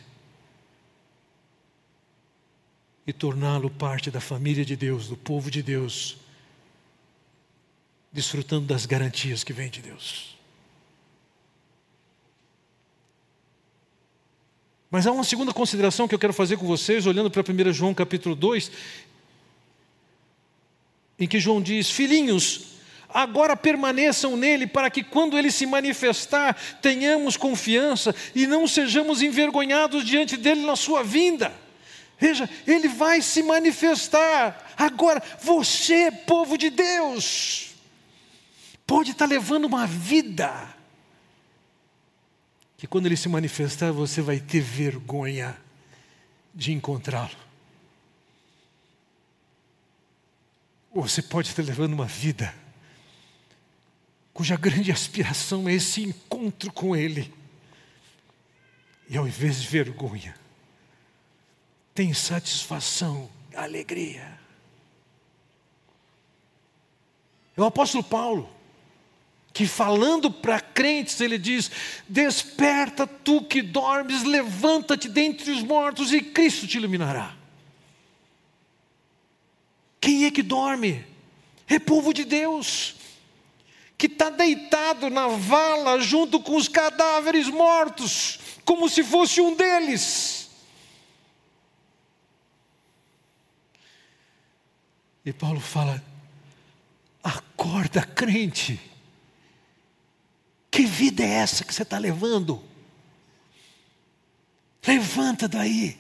[3.06, 6.18] e torná-lo parte da família de Deus, do povo de Deus,
[8.12, 10.38] desfrutando das garantias que vêm de Deus.
[14.92, 17.94] Mas há uma segunda consideração que eu quero fazer com vocês, olhando para 1 João
[17.94, 18.72] capítulo 2,
[21.20, 22.79] em que João diz: Filhinhos,
[23.12, 30.06] agora permaneçam nele, para que quando ele se manifestar, tenhamos confiança e não sejamos envergonhados
[30.06, 31.52] diante dele na sua vinda.
[32.20, 34.74] Veja, ele vai se manifestar.
[34.78, 37.72] Agora, você, povo de Deus,
[38.86, 40.78] pode estar levando uma vida
[42.78, 45.58] que quando ele se manifestar, você vai ter vergonha
[46.56, 47.50] de encontrá-lo.
[50.94, 52.54] Você pode estar levando uma vida
[54.40, 57.30] cuja grande aspiração é esse encontro com Ele.
[59.10, 60.34] E ao invés de vergonha,
[61.94, 64.40] tem satisfação, alegria.
[67.58, 68.50] É o apóstolo Paulo,
[69.52, 71.70] que falando para crentes, ele diz:
[72.08, 77.36] Desperta tu que dormes, levanta-te dentre os mortos e Cristo te iluminará.
[80.00, 81.06] Quem é que dorme?
[81.68, 82.96] É povo de Deus,
[84.00, 90.50] que está deitado na vala junto com os cadáveres mortos, como se fosse um deles.
[95.26, 96.02] E Paulo fala:
[97.22, 98.80] acorda, crente.
[100.72, 102.64] Que vida é essa que você está levando?
[104.88, 105.98] Levanta daí.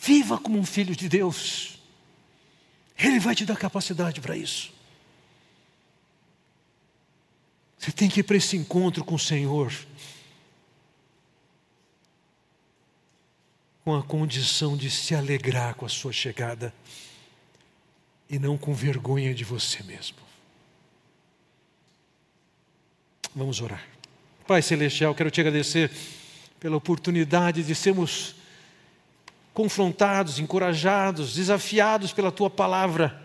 [0.00, 1.78] Viva como um filho de Deus.
[2.96, 4.75] Ele vai te dar capacidade para isso.
[7.78, 9.72] Você tem que ir para esse encontro com o Senhor
[13.86, 16.74] com a condição de se alegrar com a sua chegada
[18.28, 20.16] e não com vergonha de você mesmo.
[23.32, 23.86] Vamos orar.
[24.44, 25.88] Pai Celestial, quero te agradecer
[26.58, 28.34] pela oportunidade de sermos
[29.54, 33.22] confrontados, encorajados, desafiados pela tua palavra.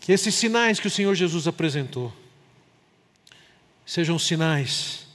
[0.00, 2.12] Que esses sinais que o Senhor Jesus apresentou
[3.84, 5.06] sejam sinais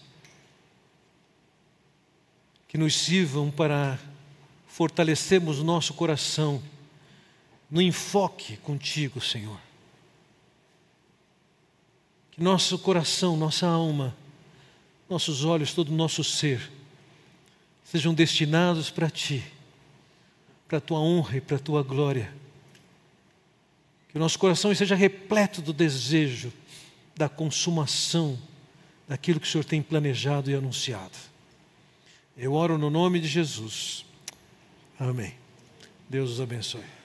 [2.68, 4.00] que nos sirvam para
[4.68, 6.62] fortalecermos nosso coração
[7.70, 9.60] no enfoque contigo, Senhor
[12.40, 14.16] nosso coração, nossa alma,
[15.10, 16.72] nossos olhos, todo o nosso ser
[17.84, 19.44] sejam destinados para Ti,
[20.68, 22.34] para a Tua honra e para a Tua glória.
[24.08, 26.54] Que o nosso coração seja repleto do desejo
[27.16, 28.40] da consumação
[29.10, 31.18] daquilo que o Senhor tem planejado e anunciado.
[32.38, 34.06] Eu oro no nome de Jesus.
[35.00, 35.34] Amém.
[36.08, 36.99] Deus os abençoe.